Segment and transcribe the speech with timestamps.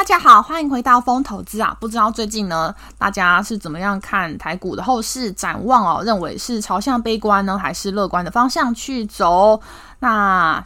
[0.00, 1.76] 大家好，欢迎回到风投资啊！
[1.78, 6.02] 不知道最近呢，大家是怎么样看台股的后市展望哦？
[6.02, 9.60] 认为是朝向悲观呢，还是乐观的方向去走？
[9.98, 10.64] 那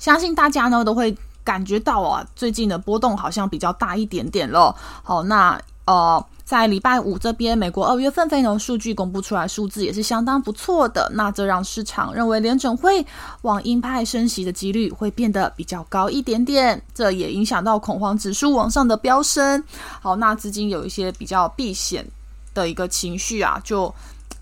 [0.00, 4.74] 相信大家呢都会感觉到啊，最近的波动好像比较大一点点咯。
[5.04, 6.26] 好，那呃。
[6.46, 11.10] 在礼拜五这边，美国二月份非农数据公布出来，数字也是相当不错的。
[11.12, 13.04] 那这让市场认为联准会
[13.42, 19.62] 往鹰派升息的几率会变得比较高一点点，这也影响到恐慌指数往上的飙升。
[20.00, 22.06] 好，那资金有一些比较避险
[22.54, 23.92] 的一个情绪啊，就。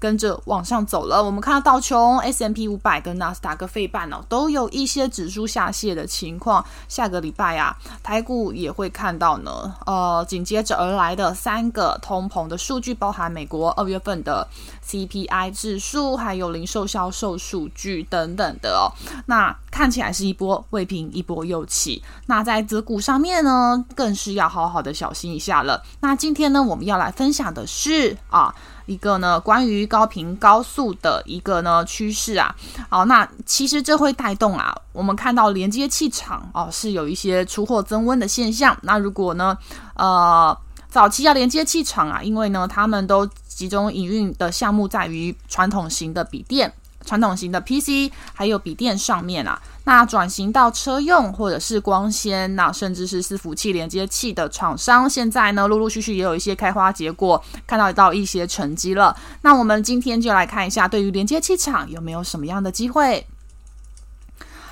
[0.04, 6.62] 跟着往上走了，我们看到道琼、s m p 五百跟纳斯达克费半哦，都有一些指数下泻的情况。
[6.90, 9.74] 下个礼拜啊，台股也会看到呢。
[9.86, 14.46] 呃，紧接着而来的三个通膨的数据，包含美国二月份的
[14.86, 18.92] CPI 指数，还有零售销售数据等等的哦。
[19.24, 22.02] 那看起来是一波未平一波又起。
[22.26, 25.82] 那在个股上面呢，更是要好好的小心一下了。
[26.00, 28.54] 那今天呢，我们要来分享的是啊。
[28.86, 32.54] 一个呢，关于高频高速的一个呢趋势啊，
[32.88, 38.76] 好，那其实这会带动啊，我们看到连接器厂哦是有一些出货增温的现象。
[38.82, 39.56] 那如果呢，
[39.94, 40.56] 呃，
[40.88, 46.72] 早期要连接器厂啊，因为呢，他们都集中营运的项目在于传统型的笔电。
[47.04, 59.14] 传统型的 PC 还有笔电上面啊，那转型到车用或者是光纤，那甚至是伺服器连接器的厂商，现在呢陆陆续续也有一些开花结果，看到到一些成绩了。
[59.42, 63.26] 那我们今天就来看一下，对于连接器厂有没有什么样的机会？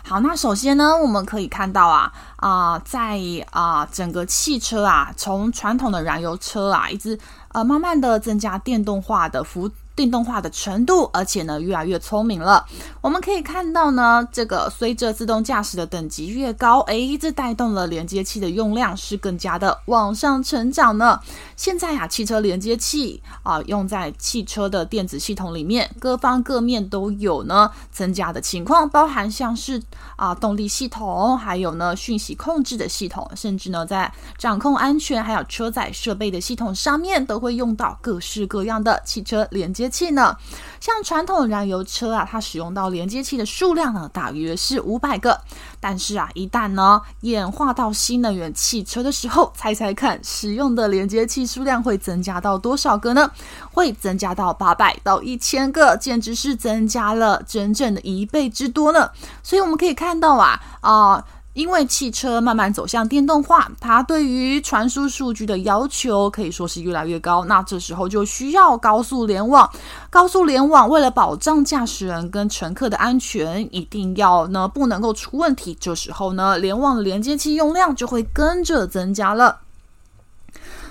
[0.04, 3.20] 好，那首先呢，我们可以看到啊啊、在
[3.50, 7.18] 啊、整个汽车啊，从传统的燃油车啊，一直
[7.52, 9.70] 呃慢慢的增加电动化的幅。
[9.94, 12.64] 电动化的程度，而且呢越来越聪明了。
[13.02, 21.20] 我们可以看到呢，这个随着自动驾驶的等级越高，诶，这带动了连接器的用量是更加的往上成长呢。
[21.56, 29.82] 现在啊，汽车连接器啊，用在汽车的电子系统里面，各方各面都有呢增加的情况，包含像是
[30.16, 39.81] 啊动力系统，还有呢讯息控制的系统，甚至呢在掌控安全还有车载设备的系统上面，都会用到各式各样的汽车连接。
[39.82, 40.36] 连接器呢，
[40.78, 45.40] 像传统燃油车啊，它使用到连接器的数量呢，大约是五百个。
[45.80, 53.28] 但是啊，一旦呢演化到新能源汽车的时候，猜猜看，使用的连接器数量会增加到多少个呢？
[53.72, 59.10] 会增加到八百到一千个，简直是增加了整整的一倍之多呢。
[59.42, 61.24] 所以我们可以看到啊啊。
[61.54, 67.44] 因为汽车慢慢走向电动化，它对于传输数据的要求可以说是越来越高。
[67.44, 69.70] 那这时候就需要高速联网。
[70.08, 75.76] 高速联网为了保障驾驶人跟乘客的安全，一定要呢不能够出问题。
[75.78, 79.60] 这时候呢，联网连接器用量就会跟着增加了。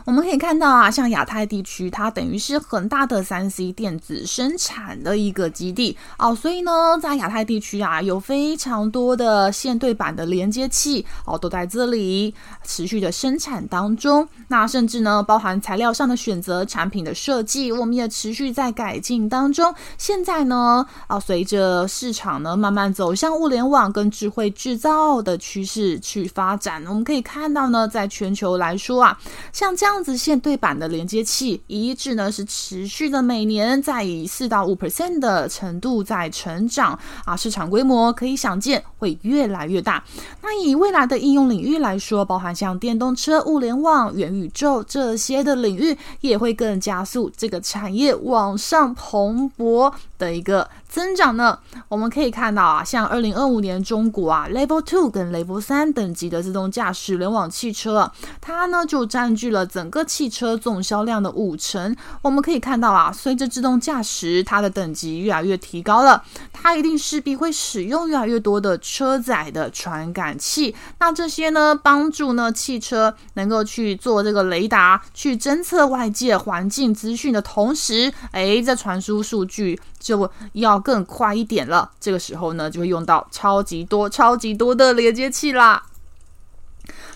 [0.04, 14.28] 我们可以看到啊，像亚太地区，它等于是很大的三 C 电子生产的一个基地哦，所以呢，在亚太地区啊，有非常多的线对板的连接器哦，都在这里持续的生产当中。
[14.48, 19.72] 那甚至呢，包含材料上的选择、产品的设计，我们也持续在改进当中。
[20.00, 29.16] 现在呢，啊，随着市场呢慢慢走向物联网跟智慧制造的趋势去发展，我们可以看到呢，在全球来说啊，
[29.54, 29.91] 像这样。
[29.92, 40.02] 这样子线对板的连接器一致呢，是持续的每年在以四到五 percent 的程度在成长啊，市场规模可以想见会越来越大。
[40.42, 51.58] 那以未来的应用领域来说，包含像电动车、物联网、元宇宙这些的领域，也会更加速这个产业往上蓬勃的一个增长呢？
[51.88, 58.12] 我们可以看到啊，像二零二五年中国啊，Level Two 跟 Level 三等级的自动驾驶联网汽车，
[58.42, 61.96] 它呢就占据了整个汽车总销量的五成。
[62.22, 66.22] 我们可以看到啊，随着自动驾驶它的等级越来越提高了，
[66.52, 70.76] 它一定势必会使用越来越多的车载的传感器。
[71.00, 81.90] 那这些呢，帮助呢汽车能够去做这个雷达，去侦测外界环境资讯的同时，哎，这传输数据就要更快一点了。
[82.00, 85.84] 这个时候呢，就会用到超级多、超级多的连接器啦。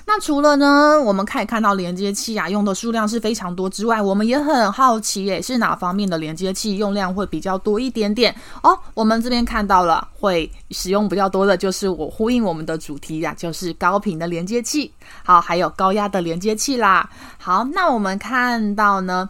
[0.07, 8.77] 那除了呢，我们可以看到连接器啊用的数量是非常多之外，我们也很好奇，诶，是哪方面的连接器用量会比较多一点点哦？
[8.93, 17.09] 我们这边看到了，会使用比较多的就是我呼应我们的主题呀、就是高频的连接器，好，还有高压的连接器啦。
[17.39, 19.27] 好，那我们看到呢，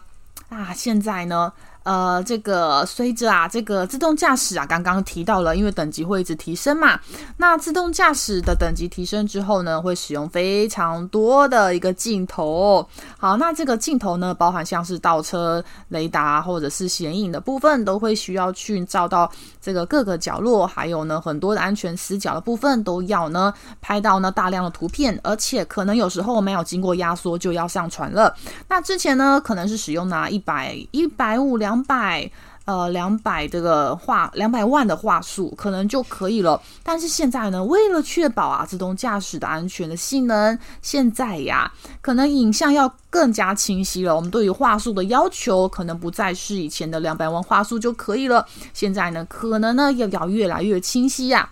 [0.50, 1.50] 啊，现在呢。
[1.86, 6.98] 呃，这个随着啊，这个自动驾驶啊，刚刚提到了，因为等级会一直提升嘛。
[7.36, 12.84] 那自动驾驶的等级提升之后呢，会使用非常多的一个镜头。
[13.16, 19.30] 好，那这个镜头呢，包含像是倒车雷达或者是显影的部分，都会需要去照到
[19.62, 28.34] 这个各个角落，还有呢，很多的安全死角的部分都要呢拍到呢大量的图片，而且可能有时候没有经过压缩就要上传了。
[28.68, 31.75] 那之前呢，可能是使用拿一百一百五两。
[31.76, 32.30] 两百
[32.64, 36.60] 呃，两百这个话两百万的话术可能就可以了。
[36.82, 41.70] 但是现在呢，为了确保啊自动驾驶的安全的性能，现在呀，
[42.00, 44.16] 可能影像要更加清晰了。
[44.16, 48.44] 我们对于话术的要求可能不再是以前的两百万话术就可以了。
[48.74, 51.48] 现在呢，可能呢要要越来越清晰呀。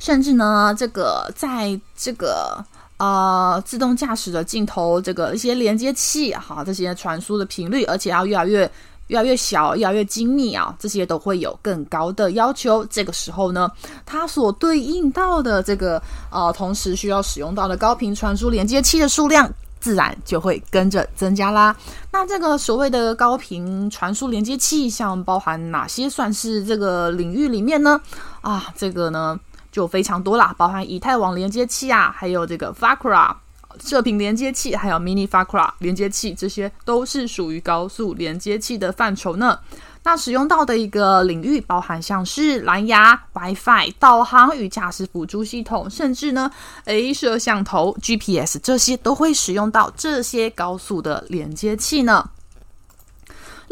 [0.00, 2.64] 甚至呢，这个在这个
[2.96, 8.68] 呃自动驾驶的镜头，这个一些连接器哈，这些传输的频率，而且要越来越。
[9.08, 12.84] 越来越小，越来越精密啊，这些都会有更高的要求。
[12.86, 13.70] 这个时候呢，
[14.06, 21.76] 它所对应到的这个呃，同时需要使用到的高频传输连接器的数量，自然就会跟着增加啦。
[22.10, 28.00] 那这个所谓的高频传输连接器，像包含哪些算是这个领域里面呢？
[28.40, 29.38] 啊，这个呢
[29.70, 33.34] 就非常多啦，包含以太网连接器啊，还有这个 FAKRA。
[33.82, 39.58] 射频连接器，还有 Mini FAKRA 连接器，这些都是属于高速连接器的范畴呢。
[40.06, 46.50] 那使用到的一个领域，包含像是蓝牙、WiFi、导航与驾驶辅助系统，甚至呢
[46.84, 52.28] ，A 摄像头、GPS 这些都会使用到这些高速的连接器呢。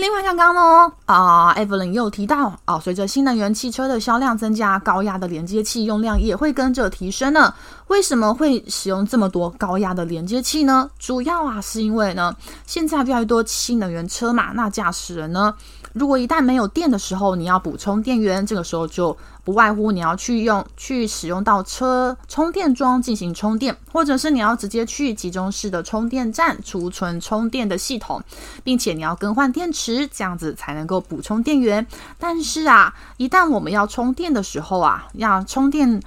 [0.03, 7.55] 另外，刚刚呢，啊，Evelyn 又提到啊，随着新能源汽车的销量增加，高压的连接器用量也会跟着提升呢。
[7.87, 10.91] 为什么会使用这么多高压的连接器呢？
[10.99, 12.35] 主要啊，是因为呢，
[12.67, 15.55] 现在越来越多新能源车嘛，那驾驶人呢，
[15.93, 28.23] 如果一旦没有电的时候，你要补充电源，这个时候就不外乎你要去用去使用到车充电桩进行充电，或者是你要直接去集中式的充电站储存充电的系统，
[28.63, 31.87] 并且你要更换电池，这样子才能够补充电源。
[32.19, 36.01] 但是啊，一旦我们要充电的时候啊，要充电。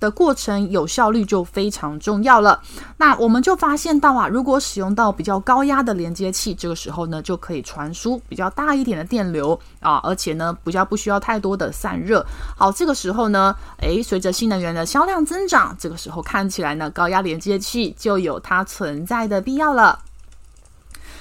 [0.00, 2.60] 的过程有效率就非常重要了。
[2.96, 12.24] 那我们就发现到啊，如果使用到比较高压的连接器，这个时候呢，就可以传输比较大一点的电流啊，而且呢，比较不需要太多的散热。
[12.56, 19.98] 好，这个时候呢，诶，随着新能源的销量增长，这个时候看起来呢，高压连接器就有它存在的必要了。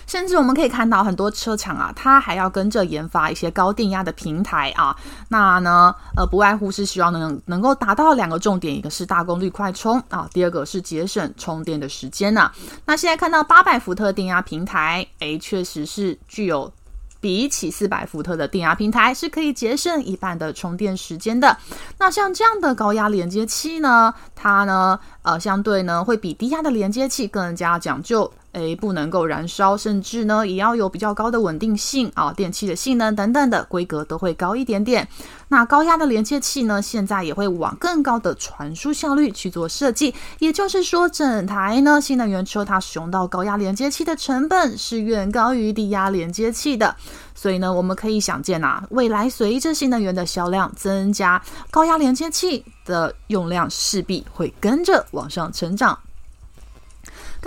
[0.07, 4.95] 甚至我们可以看到很多车厂啊，它还要跟着研发一些高电压的平台啊。
[5.27, 12.53] 那呢，呃，不外乎是希望能能够达到两个重点，一个是大功率快充啊，第二个是节省充电的时间呢、啊。
[12.85, 16.71] 那现在看到八百伏特电压平台，诶，确实是具有
[17.19, 21.57] 比起四百伏特的电压平台是可以节省一半的充电时间的。
[21.99, 28.31] 那像这样的高压连接器呢，它呢，呃，相对呢会比低压的连接器更加讲究。
[28.57, 35.07] 诶，不能够燃烧，甚至呢也要有比较高的稳定性啊，电器的性能等等的规格都会高一点点。
[35.49, 40.13] 那高压的连接器呢，现在也会往更高的传输效率去做设计。
[40.39, 46.95] 也就是说，整台呢新能源车它使用到高压连接器的成本是远高于低压连接器的。
[47.35, 55.97] 所以呢，我们可以想见啊，未来随着新能源的销量增加，高压连接器的用量势必会跟着往上成长。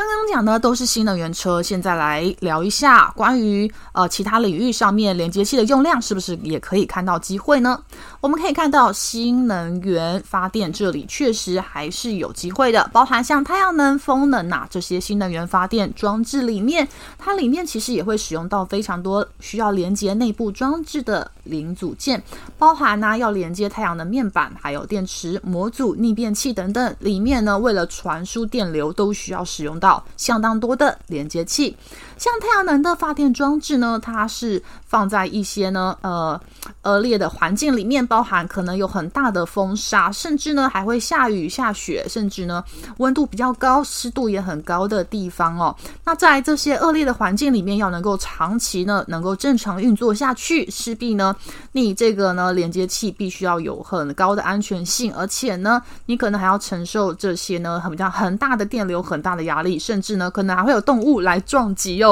[0.01, 7.79] 刚刚讲的都是新能源车，现在来聊一下关于呃其他领域上面连接器的用量，是不是也可以看到机会呢？
[8.23, 16.89] 我们可以看到新能源发电这里确实还是有机会的，包含像太阳能、风能呐、这些新能源发电装置里面，
[17.19, 22.23] 它里面其实也会使用到非常多需要连接内部装置的零组件，
[22.59, 31.77] 包含呢、要连接太阳能面板、还有电池模组、逆变器等等，里面呢为了传输电流都需要使用到相当多的连接器。
[32.21, 36.39] 像太阳能的发电装置呢，它是放在一些呢呃
[36.83, 42.63] 恶劣的环境里面，包含可能有很大的风沙，甚至呢还会下雨下雪，甚至呢
[42.99, 45.75] 温度比较高、湿度也很高的地方哦。
[46.05, 51.35] 那在这些恶劣的环境里面，要能够长期呢能够正常运作下去，势必呢
[51.73, 62.10] 你这个呢连接器必须要有很高的安全性，而且呢你可能还要承受这些呢很比较很大的电流、很大的压力，甚至呢可能还会有动物来撞击哦。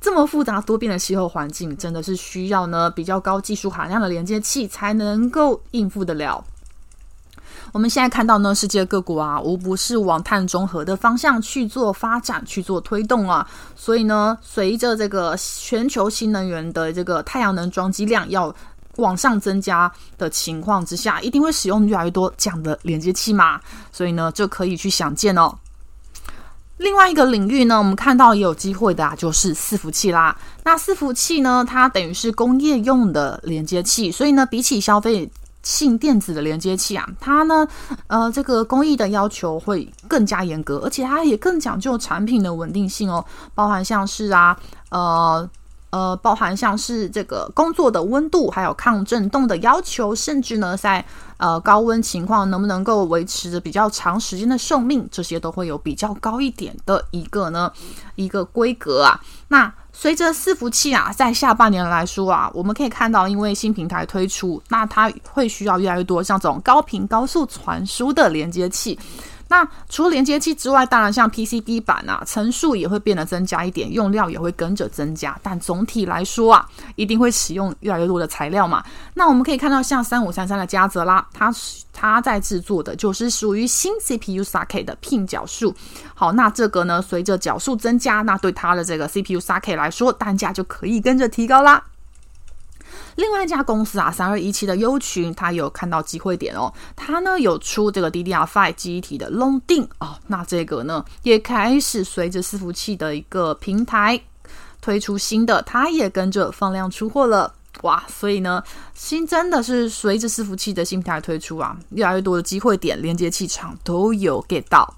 [0.00, 6.44] 这么复杂多变的气候环境，真的是需要呢比较高技术含量的连接器才能够应付得了。
[7.72, 13.46] 我们现在看到呢，世界各国啊，无不是往碳中和的方向去做发展、去做推动啊。
[13.74, 18.54] 所以呢，随着这个全球新能源的这个太阳能装机量要
[18.96, 23.60] 往上增加的情况之下，一定会使用越来越多这样的连接器嘛。
[23.92, 25.52] 所以呢，就可以去想见哦。
[26.78, 30.36] 另外一个领域呢，我们看到也有机会的啊，就是伺服器啦。
[30.64, 35.30] 那伺服器呢，它等于是工业用的连接器，所以呢，比起消费
[35.62, 37.66] 性电子的连接器啊，它呢，
[38.08, 44.56] 呃，这个工艺的要求会更加严格，而且它也更讲究产品的稳定性哦，包含像是啊，
[44.90, 45.48] 呃。
[45.96, 51.02] 呃，包含像是这个工作的温度，还有抗震动的要求，甚至呢，在
[51.38, 57.72] 呃高温情况能不能够维持着比较长时间的寿命，这些都会有比较高一点的一个呢
[58.14, 59.18] 一个规格啊。
[59.48, 68.98] 那随着伺服器啊，在下半年来说啊，我们可以看到，因为新平台推出，那它会需要越来越多像这种高频高速传输的连接器。
[69.48, 75.38] 那除了连接器之外，当然像 PCB 板啊，层数也会变得增加一点，用料也会跟着增加。
[75.42, 78.82] 但总体来说啊，一定会使用越来越多的材料嘛。
[79.14, 81.52] 那我们可以看到，像三五三三的嘉泽拉，它
[81.92, 85.74] 它在制作的就是属于新 CPU socket 的 pin 角数。
[86.14, 91.82] 好，那这个呢，随着角数增加，那对它的这个 CPU socket 来说，单价就可以跟着提高啦。
[93.16, 96.72] 另外一家公司啊，三二一七的优群，它有看到机会点哦。
[96.94, 104.20] 它呢有出这个 DDR5 记忆体的 Long DIMM 哦，那这个呢也开始随着伺服器的一个平台
[104.80, 108.02] 推出新的，它也跟着放量出货了哇！
[108.08, 108.62] 所以呢，
[108.94, 114.96] 新真的是随着伺服器的新平台推出啊，越来越多的机会点，连接器厂都有 get 到。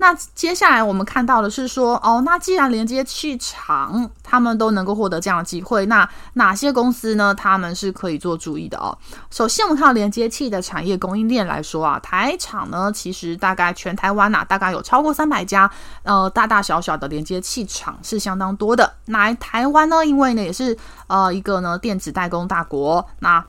[0.00, 7.34] 那接下来我们看到的是说，哦，那既然连接器厂他们都能够获得这样的机会，那哪些公司呢？
[7.34, 8.96] 他们是可以做注意的哦。
[9.30, 15.70] 首先，我们看连接器的产业供应链来说啊，台厂呢，其实大概全台湾呐、啊，大概有超过三百家，
[16.02, 18.90] 呃，大大小小的连接器厂是相当多的。
[19.04, 20.74] 那台湾呢，因为呢也是
[21.08, 23.44] 呃一个呢电子代工大国，那。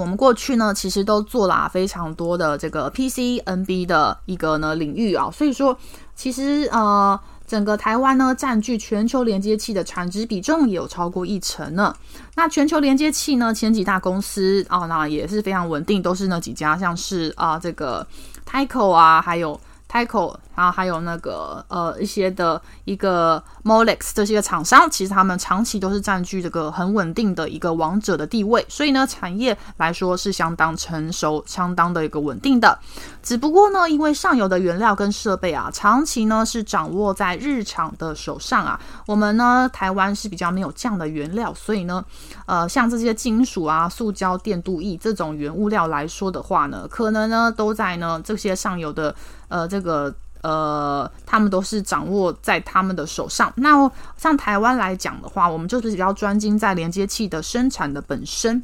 [0.00, 5.78] 我们过去呢，其实都做了非常多的这个 PCNB 的一个呢领域啊，所以说
[6.16, 11.94] 其实呃，整个台湾呢占据全球连接器的产值比重也有超过一成呢。
[12.34, 18.04] 那全球连接器呢，前几大公司啊，那也是非常稳定，都是那几家，像是啊这个
[18.44, 20.34] Tyco 啊，还有 Tyco。
[20.54, 32.78] 然后还有那个呃一些的一个 Molex 这些厂商，其实他们长期都是占据这个很稳定的一个王者的地位，所以呢，产业来说是相当成熟、相当的一个稳定的。
[33.22, 42.04] 只不过呢，因为上游的原料跟设备啊，长期呢是掌握在日厂的手上啊，我们呢台湾是比较没有这样的原料，所以呢，
[42.46, 49.14] 呃，像这些金属啊、塑胶、电镀液这种原物料来说的话呢，可能呢都在呢这些上游的
[49.48, 50.14] 呃这个。
[50.44, 53.50] 呃，他们都是掌握在他们的手上。
[53.56, 58.62] 那像台湾来讲的话，我们就是比较专精在连接器的生产的本身。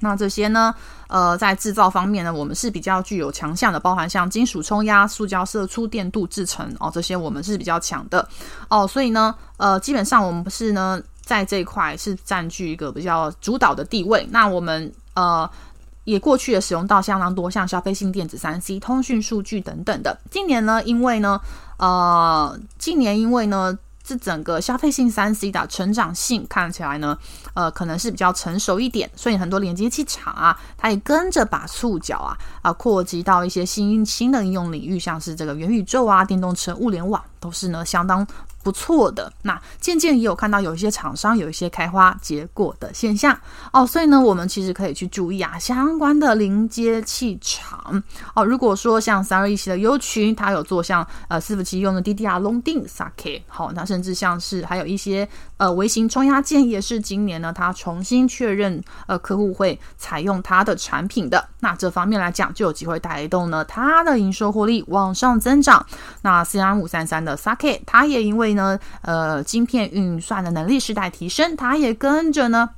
[0.00, 0.74] 那这些呢，
[1.08, 8.28] 呃，在制造方面呢，我们是比较具有强项的，包含像金属冲压、塑胶射出、电镀制成哦，这些我们是比较强的
[8.68, 8.86] 哦。
[8.86, 14.28] 所以呢，呃，基本上我们不是呢，在这一块是占据一个比较主导的地位。
[14.30, 15.48] 那我们呃。
[16.04, 20.18] 也过去也使用到相当多，像消费性电子、三 C、通讯数据等等的。
[20.30, 21.40] 今年呢，因为呢，
[21.78, 27.16] 呃，今年因为呢，这整个消费性三 C 的成长性看起来呢，
[27.54, 38.26] 呃，可能是比较成熟一点，所以很多连接器厂啊，它也跟着把触角啊啊扩及到一些新新的应用领域，像是这个元宇宙啊、电动车、物联网，都是呢相当。
[38.64, 43.38] 不错的，那渐渐也有看到有一些厂商有一些开花结果的现象。
[43.72, 48.02] 哦，所以呢，我们其实可以去注意啊，相关的临接器厂嗯
[48.34, 48.44] 哦。
[48.44, 65.84] 如果说像三二一七的优群，它有做像呃伺服器用的 DDR Long DIMM Socket，好，那甚至像是还有一些呃微型冲压件，也是今年呢，它重新确认呃客户会采用它的产品的，那这方面来讲就有机会带动呢它的营收获利往上增长。
[66.22, 72.70] 那 CR 五三三的 Socket，它也因为呢，呃，晶片运算的能力世代提升，它也跟着呢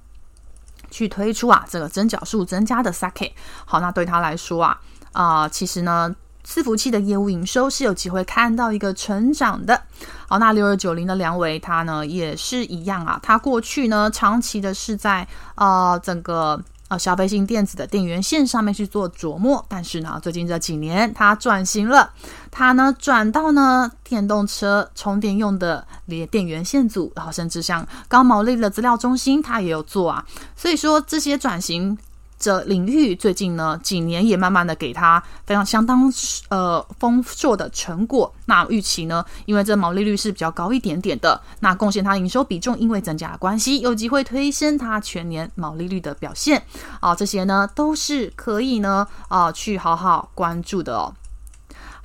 [0.90, 3.32] 去推出啊，这个增角数增加的 Socket。
[3.64, 4.80] 好，那对他来说啊，
[5.16, 6.14] 啊、其实呢，
[6.46, 9.82] 伺服器的业务营收是有机会看到一个成长的。
[10.28, 16.62] 好，那六二九零的梁伟，他呢也是一样啊，他过去呢长期的是在呃整个。
[16.88, 22.12] 呃，消费性电子的电源线上面去做琢磨，但是呢，最近这几年他转型了，
[22.48, 31.98] 他呢转到呢电动车充电用的连电源线组，然后甚至像高毛利的资料中心，他也有做啊，所以说这些转型。
[32.38, 36.12] 这领域最近呢几年也慢慢的给它非常相当
[36.48, 38.32] 呃丰硕的成果。
[38.44, 46.62] 那预期呢，因为这毛利率是比较高一点点的，那贡献它营收比重因为增加的关系，有机会推升它全年毛利率的表现
[47.00, 47.14] 啊。
[47.14, 51.12] 这些呢都是可以呢啊去好好关注的哦。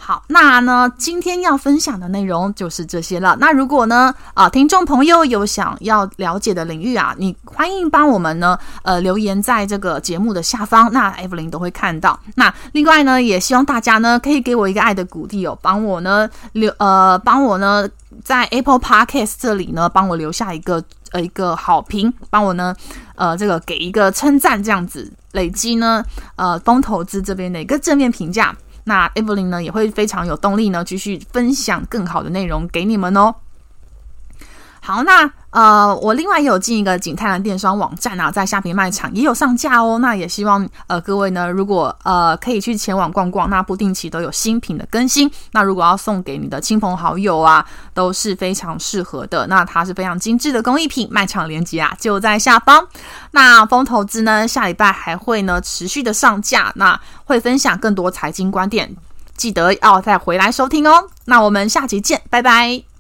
[0.04, 3.38] 好，那呢，今天要分享的内容就是这些了。
[3.40, 12.20] 那如果呢，啊，听众朋友有想要了解的领域啊，你欢迎帮我们呢，呃，留言在这个节目的下方，那 Evelyn 都会看到。
[12.34, 17.88] 那另外呢，也希望大家呢，可以给我一个爱的鼓励哦，帮我呢留，呃，帮我呢，
[18.24, 22.76] 在 Apple Podcast 这里呢，帮我留下一个呃一个好评，帮我呢，
[23.14, 26.04] 呃，这个给一个称赞，这样子累积呢，
[26.38, 28.56] 呃，风投资这边的一个正面评价。
[28.84, 33.36] 那 Evelyn 呢也会非常有动力呢，继续分享更好的内容给你们哦。
[34.82, 35.32] 好，那。
[35.52, 40.00] 呃，我另外也有进一个景泰蓝电商网站啊，在虾皮卖场也有上架哦。
[40.00, 45.30] 那也希望呃各位呢，如果呃可以去前往逛逛，那不定期都有新品的更新。
[45.52, 49.46] 那如果要送给你的亲朋好友啊，都是非常适合的。
[49.48, 52.88] 那它是非常精致的工艺品，卖场链接啊就在下方。
[53.32, 58.96] 那风投资呢，下礼拜还会呢持续的上架，那会分享更多财经观点，
[59.36, 61.10] 记得要再回来收听哦。
[61.26, 62.91] 那我们下集见，拜拜。